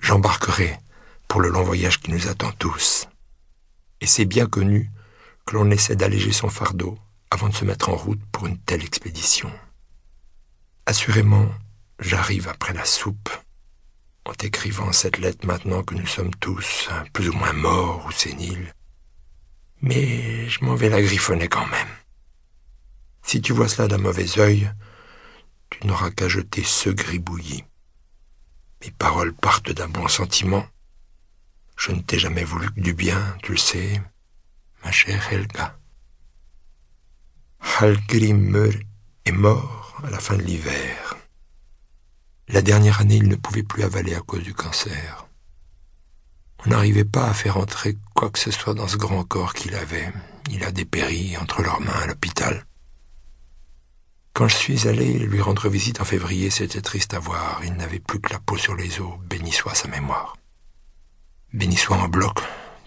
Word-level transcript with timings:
j'embarquerai 0.00 0.78
pour 1.28 1.40
le 1.40 1.48
long 1.48 1.62
voyage 1.62 2.00
qui 2.00 2.10
nous 2.10 2.28
attend 2.28 2.52
tous. 2.52 3.08
Et 4.00 4.06
c'est 4.06 4.24
bien 4.24 4.46
connu 4.46 4.90
que 5.46 5.54
l'on 5.54 5.70
essaie 5.70 5.96
d'alléger 5.96 6.32
son 6.32 6.48
fardeau 6.48 6.98
avant 7.30 7.48
de 7.48 7.54
se 7.54 7.64
mettre 7.64 7.88
en 7.88 7.96
route 7.96 8.20
pour 8.32 8.46
une 8.46 8.58
telle 8.58 8.84
expédition. 8.84 9.50
Assurément, 10.86 11.48
j'arrive 11.98 12.48
après 12.48 12.74
la 12.74 12.84
soupe, 12.84 13.30
en 14.24 14.32
t'écrivant 14.32 14.92
cette 14.92 15.18
lettre 15.18 15.46
maintenant 15.46 15.82
que 15.82 15.94
nous 15.94 16.06
sommes 16.06 16.34
tous 16.36 16.88
plus 17.12 17.28
ou 17.28 17.32
moins 17.32 17.52
morts 17.52 18.04
ou 18.06 18.12
séniles. 18.12 18.74
Mais 19.80 20.48
je 20.48 20.64
m'en 20.64 20.74
vais 20.74 20.88
la 20.88 21.02
griffonner 21.02 21.48
quand 21.48 21.66
même. 21.66 21.88
Si 23.22 23.40
tu 23.40 23.52
vois 23.52 23.68
cela 23.68 23.88
d'un 23.88 23.98
mauvais 23.98 24.38
œil, 24.38 24.70
tu 25.70 25.86
n'auras 25.86 26.10
qu'à 26.10 26.28
jeter 26.28 26.62
ce 26.62 26.90
gribouillis. 26.90 27.64
Mes 28.84 28.90
paroles 28.90 29.32
partent 29.32 29.72
d'un 29.72 29.88
bon 29.88 30.08
sentiment. 30.08 30.66
Je 31.76 31.92
ne 31.92 32.02
t'ai 32.02 32.18
jamais 32.18 32.44
voulu 32.44 32.70
que 32.70 32.80
du 32.80 32.92
bien, 32.92 33.36
tu 33.42 33.52
le 33.52 33.58
sais, 33.58 34.02
ma 34.84 34.92
chère 34.92 35.32
Helga. 35.32 35.78
Hallgrimur 37.60 38.74
est 39.24 39.32
mort 39.32 40.00
à 40.04 40.10
la 40.10 40.18
fin 40.18 40.36
de 40.36 40.42
l'hiver. 40.42 41.16
La 42.48 42.60
dernière 42.60 43.00
année, 43.00 43.16
il 43.16 43.28
ne 43.28 43.36
pouvait 43.36 43.62
plus 43.62 43.82
avaler 43.82 44.14
à 44.14 44.20
cause 44.20 44.42
du 44.42 44.52
cancer. 44.52 45.26
On 46.64 46.70
n'arrivait 46.70 47.04
pas 47.04 47.28
à 47.28 47.34
faire 47.34 47.56
entrer 47.56 47.96
quoi 48.14 48.30
que 48.30 48.38
ce 48.38 48.50
soit 48.50 48.74
dans 48.74 48.88
ce 48.88 48.98
grand 48.98 49.24
corps 49.24 49.54
qu'il 49.54 49.74
avait. 49.74 50.12
Il 50.50 50.62
a 50.62 50.70
dépéri 50.70 51.36
entre 51.38 51.62
leurs 51.62 51.80
mains 51.80 52.00
à 52.02 52.06
l'hôpital. 52.06 52.66
Quand 54.34 54.48
je 54.48 54.56
suis 54.56 54.88
allé 54.88 55.16
lui 55.16 55.40
rendre 55.40 55.68
visite 55.68 56.00
en 56.00 56.04
février, 56.04 56.50
c'était 56.50 56.80
triste 56.80 57.14
à 57.14 57.20
voir. 57.20 57.60
Il 57.64 57.74
n'avait 57.74 58.00
plus 58.00 58.20
que 58.20 58.32
la 58.32 58.40
peau 58.40 58.58
sur 58.58 58.74
les 58.74 59.00
os. 59.00 59.16
Béni 59.20 59.52
soit 59.52 59.76
sa 59.76 59.86
mémoire. 59.86 60.36
Béni 61.52 61.76
soit 61.76 61.96
en 61.96 62.08
bloc 62.08 62.40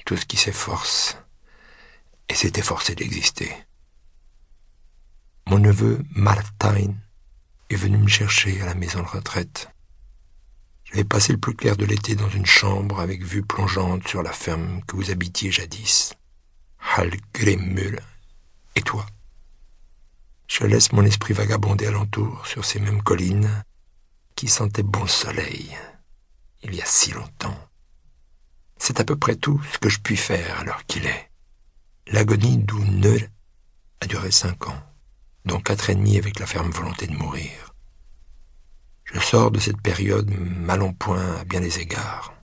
tout 0.06 0.18
ce 0.18 0.26
qui 0.26 0.36
s'efforce 0.36 1.18
et 2.28 2.36
s'est 2.36 2.52
efforcé 2.58 2.96
d'exister. 2.96 3.50
Mon 5.48 5.60
neveu 5.60 6.04
Martin 6.12 6.94
est 7.70 7.76
venu 7.78 7.98
me 7.98 8.10
chercher 8.10 8.62
à 8.62 8.66
la 8.66 8.76
maison 8.76 9.02
de 9.02 9.08
retraite. 9.08 9.70
J'avais 10.84 11.06
passé 11.06 11.32
le 11.32 11.40
plus 11.40 11.56
clair 11.56 11.78
de 11.78 11.86
l'été 11.86 12.16
dans 12.16 12.30
une 12.30 12.46
chambre 12.46 13.00
avec 13.00 13.24
vue 13.24 13.44
plongeante 13.44 14.06
sur 14.06 14.22
la 14.22 14.34
ferme 14.34 14.82
que 14.86 14.98
vous 14.98 15.12
habitiez 15.12 15.50
jadis. 15.50 16.14
Hallgrimul. 16.98 18.02
Et 18.76 18.82
toi? 18.82 19.06
Je 20.60 20.66
laisse 20.66 20.92
mon 20.92 21.06
esprit 21.06 21.36
vagabonder 21.36 21.86
alentour 21.86 22.48
sur 22.48 22.66
ces 22.66 22.80
mêmes 22.80 23.04
collines 23.04 23.64
qui 24.36 24.48
sentaient 24.48 24.82
bon 24.82 25.04
le 25.04 25.08
soleil 25.08 25.78
il 26.64 26.74
y 26.74 26.82
a 26.82 26.86
si 26.86 27.12
longtemps. 27.12 27.70
C'est 28.80 29.00
à 29.00 29.04
peu 29.04 29.16
près 29.16 29.36
tout 29.36 29.62
ce 29.72 29.78
que 29.78 29.88
je 29.88 30.00
puis 30.00 30.18
faire 30.18 30.60
alors 30.60 30.84
qu'il 30.88 31.06
est. 31.06 31.30
L'agonie 32.08 32.58
d'Ouneur 32.58 33.20
a 34.02 34.08
duré 34.08 34.32
cinq 34.32 34.68
ans 34.68 34.82
dont 35.46 35.60
quatre 35.60 35.92
et 35.92 35.96
demi 35.96 36.18
avec 36.18 36.40
la 36.40 36.48
ferme 36.48 36.72
volonté 36.72 37.06
de 37.06 37.14
mourir. 37.14 37.76
Je 39.04 39.20
sors 39.20 39.52
de 39.52 39.60
cette 39.60 39.82
période 39.82 40.32
mal 40.32 40.82
en 40.82 40.92
point 40.92 41.38
à 41.38 41.44
bien 41.44 41.62
des 41.62 41.78
égards. 41.78 42.34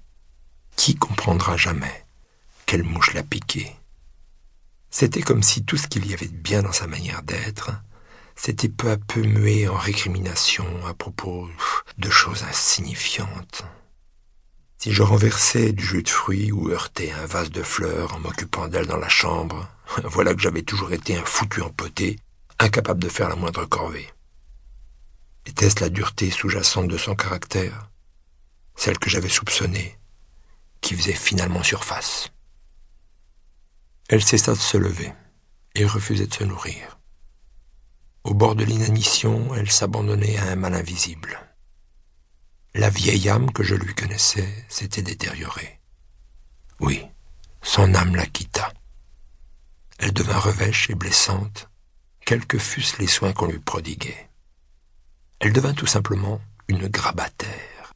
Qui 0.76 0.94
comprendra 0.94 1.56
jamais 1.56 2.06
quelle 2.64 2.84
mouche 2.84 3.12
l'a 3.12 3.24
piqué 3.24 3.74
C'était 4.88 5.22
comme 5.22 5.42
si 5.42 5.64
tout 5.64 5.76
ce 5.76 5.88
qu'il 5.88 6.06
y 6.06 6.14
avait 6.14 6.28
de 6.28 6.36
bien 6.36 6.62
dans 6.62 6.72
sa 6.72 6.86
manière 6.86 7.24
d'être 7.24 7.72
s'était 8.36 8.68
peu 8.68 8.90
à 8.90 8.96
peu 8.96 9.22
mué 9.22 9.68
en 9.68 9.76
récrimination 9.76 10.66
à 10.86 10.94
propos 10.94 11.48
de 11.98 12.10
choses 12.10 12.42
insignifiantes. 12.44 13.64
Si 14.78 14.92
je 14.92 15.02
renversais 15.02 15.72
du 15.72 15.84
jus 15.84 16.02
de 16.02 16.08
fruits 16.08 16.52
ou 16.52 16.70
heurtais 16.70 17.10
un 17.12 17.26
vase 17.26 17.50
de 17.50 17.62
fleurs 17.62 18.14
en 18.14 18.20
m'occupant 18.20 18.68
d'elle 18.68 18.86
dans 18.86 18.98
la 18.98 19.08
chambre, 19.08 19.68
voilà 20.04 20.34
que 20.34 20.40
j'avais 20.40 20.62
toujours 20.62 20.92
été 20.92 21.16
un 21.16 21.24
foutu 21.24 21.62
empoté 21.62 22.18
incapable 22.58 23.02
de 23.02 23.08
faire 23.08 23.28
la 23.28 23.36
moindre 23.36 23.64
corvée. 23.64 24.08
Était-ce 25.46 25.80
la 25.80 25.88
dureté 25.88 26.30
sous-jacente 26.30 26.88
de 26.88 26.96
son 26.96 27.14
caractère, 27.14 27.90
celle 28.76 28.98
que 28.98 29.10
j'avais 29.10 29.28
soupçonnée, 29.28 29.98
qui 30.80 30.94
faisait 30.94 31.12
finalement 31.12 31.62
surface? 31.62 32.30
Elle 34.08 34.22
cessa 34.22 34.52
de 34.52 34.58
se 34.58 34.76
lever 34.76 35.12
et 35.74 35.86
refusait 35.86 36.26
de 36.26 36.34
se 36.34 36.44
nourrir. 36.44 36.98
Au 38.24 38.32
bord 38.32 38.54
de 38.54 38.64
l'inanition, 38.64 39.54
elle 39.54 39.70
s'abandonnait 39.70 40.38
à 40.38 40.52
un 40.52 40.56
mal 40.56 40.74
invisible. 40.74 41.38
La 42.74 42.88
vieille 42.88 43.28
âme 43.28 43.52
que 43.52 43.62
je 43.62 43.74
lui 43.74 43.94
connaissais 43.94 44.48
s'était 44.68 45.02
détériorée. 45.02 45.78
Oui, 46.80 47.04
son 47.60 47.94
âme 47.94 48.16
la 48.16 48.24
quitta. 48.24 48.72
Elle 49.98 50.14
devint 50.14 50.38
revêche 50.38 50.88
et 50.88 50.94
blessante, 50.94 51.68
quels 52.24 52.46
que 52.46 52.58
fussent 52.58 52.98
les 52.98 53.06
soins 53.06 53.34
qu'on 53.34 53.46
lui 53.46 53.58
prodiguait. 53.58 54.30
Elle 55.40 55.52
devint 55.52 55.74
tout 55.74 55.86
simplement 55.86 56.40
une 56.68 56.88
grabataire, 56.88 57.92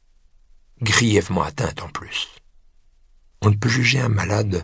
grièvement 0.82 1.42
atteinte 1.42 1.80
en 1.82 1.88
plus. 1.88 2.28
On 3.40 3.48
ne 3.48 3.56
peut 3.56 3.70
juger 3.70 4.00
un 4.00 4.10
malade 4.10 4.62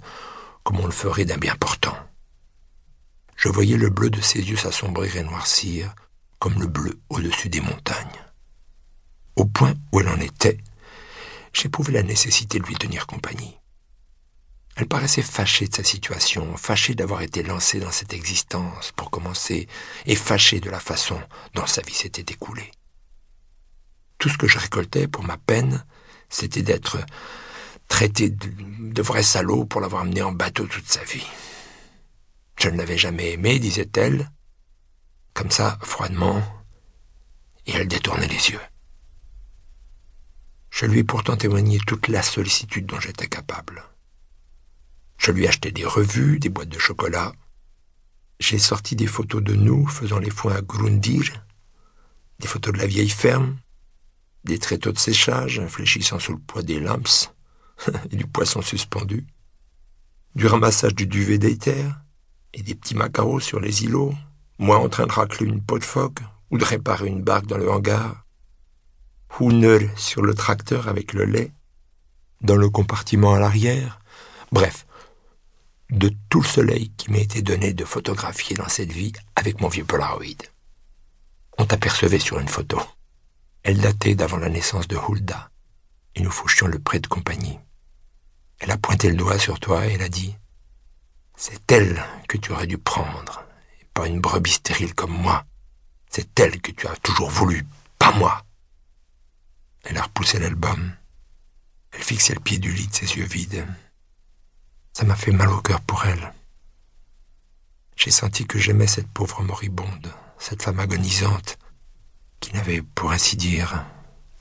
comme 0.63 0.79
on 0.81 0.87
le 0.87 0.93
ferait 0.93 1.25
d'un 1.25 1.39
bien 1.39 1.57
portant. 1.57 1.97
Je 3.45 3.51
voyais 3.51 3.77
le 3.77 3.91
bleu 3.91 4.09
de 4.09 4.23
ses 4.23 4.41
yeux 4.41 4.57
s'assombrir 4.57 5.19
et 5.19 5.23
noircir 5.23 5.95
comme 6.39 6.59
le 6.59 6.67
bleu 6.67 6.99
au-dessus 7.11 7.51
des 7.51 7.61
montagnes. 7.61 8.25
Au 9.37 9.45
point 9.45 9.75
où 9.93 10.01
elle 10.01 10.09
en 10.09 10.19
était, 10.19 10.57
j'éprouvais 11.53 11.93
la 11.93 12.03
nécessité 12.03 12.59
de 12.59 12.65
lui 12.65 12.77
tenir 12.77 13.07
compagnie. 13.07 13.59
Elle 14.77 14.89
paraissait 14.89 15.21
fâchée 15.21 15.69
de 15.69 15.75
sa 15.75 15.85
situation, 15.85 16.57
fâchée 16.57 16.95
d'avoir 16.95 17.21
été 17.21 17.43
lancée 17.43 17.81
dans 17.81 17.91
cette 17.91 18.15
existence 18.15 18.93
pour 18.97 19.11
commencer, 19.11 19.69
et 20.07 20.17
fâchée 20.17 20.61
de 20.61 20.71
la 20.71 20.81
façon 20.81 21.21
dont 21.53 21.67
sa 21.67 21.83
vie 21.83 21.93
s'était 21.93 22.33
écoulée. 22.33 22.71
Tout 24.17 24.31
ce 24.31 24.39
que 24.39 24.49
je 24.49 24.59
récoltais 24.59 25.07
pour 25.07 25.23
ma 25.23 25.37
peine, 25.37 25.85
c'était 26.31 26.63
d'être 26.63 26.97
traité 27.89 28.31
de, 28.31 28.51
de 28.91 29.03
vrai 29.03 29.23
salaud 29.23 29.67
pour 29.67 29.83
l'avoir 29.83 30.01
amené 30.01 30.23
en 30.23 30.33
bateau 30.33 30.67
toute 30.67 30.89
sa 30.89 31.05
vie. 31.05 31.27
Je 32.57 32.69
ne 32.69 32.77
l'avais 32.77 32.99
jamais 32.99 33.33
aimé, 33.33 33.59
disait-elle, 33.59 34.31
comme 35.35 35.51
ça, 35.51 35.79
froidement, 35.83 36.43
et 37.67 37.73
elle 37.73 37.89
détournait 37.89 38.29
les 38.29 38.51
yeux. 38.51 38.61
Je 40.71 40.87
lui 40.87 41.01
ai 41.01 41.05
pourtant 41.05 41.37
témoigné 41.37 41.79
toute 41.87 42.09
la 42.09 42.23
sollicitude 42.23 42.87
dont 42.87 43.01
j'étais 43.01 43.29
capable. 43.29 43.85
Je 45.19 45.31
lui 45.31 45.47
achetais 45.47 45.73
des 45.73 45.85
revues, 45.85 46.39
des 46.39 46.49
boîtes 46.49 46.69
de 46.69 46.79
chocolat. 46.79 47.33
J'ai 48.41 48.59
sorti 48.59 48.97
des 48.97 49.07
photos 49.07 49.43
de 49.43 49.55
nous 49.55 49.87
faisant 49.87 50.19
les 50.19 50.31
foins 50.31 50.57
à 50.57 50.63
Grundir, 50.63 51.45
des 52.41 52.49
photos 52.49 52.73
de 52.73 52.79
la 52.79 52.87
vieille 52.87 53.09
ferme, 53.09 53.57
des 54.45 54.59
tréteaux 54.59 54.93
de 54.93 54.99
séchage 54.99 55.59
infléchissant 55.59 56.19
sous 56.19 56.33
le 56.33 56.41
poids 56.41 56.63
des 56.63 56.81
lamps 56.81 57.33
et 58.11 58.17
du 58.17 58.27
poisson 58.27 58.61
suspendu, 58.61 59.27
du 60.35 60.47
ramassage 60.47 60.95
du 60.95 61.07
duvet 61.07 61.39
d'éther 61.39 62.04
et 62.55 62.63
des 62.63 62.75
petits 62.75 62.95
macarots 62.95 63.41
sur 63.41 63.61
les 63.61 63.85
îlots, 63.85 64.15
moi 64.59 64.79
en 64.79 64.89
train 64.89 65.07
de 65.07 65.13
racler 65.13 65.47
une 65.47 65.61
peau 65.61 65.79
de 65.79 65.85
phoque 65.85 66.21
ou 66.51 66.59
de 66.59 66.65
réparer 66.65 67.09
une 67.09 67.23
barque 67.23 67.47
dans 67.47 67.59
le 67.59 67.71
hangar, 67.71 68.25
Hooner 69.41 69.91
sur 69.97 70.23
le 70.23 70.33
tracteur 70.33 70.87
avec 70.89 71.13
le 71.13 71.25
lait, 71.25 71.53
dans 72.41 72.57
le 72.57 72.71
compartiment 72.71 73.35
à 73.35 73.41
l'arrière, 73.41 73.99
bref, 74.53 74.87
de 75.91 76.11
tout 76.29 76.41
le 76.41 76.47
soleil 76.47 76.93
qui 76.97 77.11
m'a 77.11 77.19
été 77.19 77.43
donné 77.43 77.73
de 77.73 77.85
photographier 77.85 78.57
dans 78.57 78.69
cette 78.69 78.93
vie 78.93 79.13
avec 79.35 79.61
mon 79.61 79.69
vieux 79.69 79.85
Polaroid. 79.85 80.49
On 81.59 81.67
t'apercevait 81.67 82.21
sur 82.21 82.39
une 82.39 82.49
photo. 82.49 82.81
Elle 83.65 83.81
datait 83.81 84.15
d'avant 84.15 84.37
la 84.37 84.49
naissance 84.49 84.87
de 84.87 84.97
Hulda, 84.97 85.51
et 86.15 86.23
nous 86.23 86.31
fauchions 86.31 86.69
le 86.69 86.79
prêt 86.79 87.01
de 87.01 87.09
compagnie. 87.09 87.59
Elle 88.61 88.71
a 88.71 88.79
pointé 88.79 89.11
le 89.11 89.17
doigt 89.17 89.39
sur 89.39 89.59
toi 89.59 89.87
et 89.87 89.95
elle 89.95 90.03
a 90.03 90.09
dit 90.09 90.37
C'est 91.37 91.71
elle 91.73 92.03
que 92.29 92.37
tu 92.37 92.53
aurais 92.53 92.67
dû 92.67 92.79
prendre, 92.79 93.45
et 93.81 93.85
pas 93.93 94.07
une 94.07 94.21
brebis 94.21 94.53
stérile 94.53 94.95
comme 94.95 95.13
moi. 95.13 95.45
C'est 96.09 96.39
elle 96.39 96.61
que 96.61 96.71
tu 96.71 96.87
as 96.87 96.97
toujours 96.97 97.31
voulu, 97.31 97.67
pas 97.99 98.13
moi. 98.13 98.45
Elle 99.83 99.99
a 99.99 100.03
repoussé 100.03 100.39
l'album. 100.39 100.95
Elle 101.93 102.03
fixait 102.03 102.35
le 102.35 102.41
pied 102.41 102.59
du 102.59 102.73
lit 102.73 102.87
de 102.87 102.95
ses 102.95 103.17
yeux 103.17 103.27
vides. 103.27 103.67
Ça 104.93 105.05
m'a 105.05 105.17
fait 105.17 105.33
mal 105.33 105.49
au 105.51 105.61
cœur 105.61 105.81
pour 105.81 106.05
elle. 106.05 106.33
J'ai 107.97 108.11
senti 108.11 108.47
que 108.47 108.59
j'aimais 108.59 108.87
cette 108.87 109.09
pauvre 109.09 109.43
moribonde, 109.43 110.13
cette 110.39 110.63
femme 110.63 110.81
agonisante, 110.81 111.59
qui 112.41 112.53
n'avait, 112.55 112.83
pour 112.83 113.13
ainsi 113.13 113.37
dire, 113.37 113.85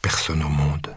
personne 0.02 0.44
au 0.44 0.50
monde. 0.50 0.96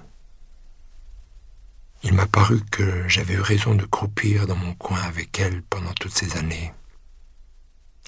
Il 2.08 2.14
m'a 2.14 2.26
paru 2.28 2.60
que 2.70 3.08
j'avais 3.08 3.34
eu 3.34 3.40
raison 3.40 3.74
de 3.74 3.84
croupir 3.84 4.46
dans 4.46 4.54
mon 4.54 4.74
coin 4.76 5.00
avec 5.00 5.40
elle 5.40 5.60
pendant 5.64 5.92
toutes 5.94 6.16
ces 6.16 6.36
années. 6.36 6.72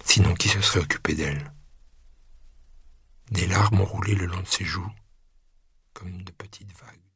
Sinon, 0.05 0.35
qui 0.35 0.49
se 0.49 0.61
serait 0.61 0.79
occupé 0.79 1.15
d'elle? 1.17 1.53
Des 3.33 3.49
larmes 3.49 3.81
ont 3.81 3.85
roulé 3.85 4.15
le 4.15 4.27
long 4.27 4.41
de 4.41 4.47
ses 4.47 4.65
joues, 4.65 4.93
comme 5.95 6.23
de 6.23 6.31
petites 6.31 6.73
vagues. 6.79 6.99